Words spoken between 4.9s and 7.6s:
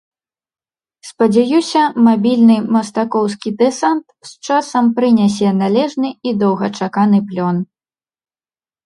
прынясе належны і доўгачаканы плён.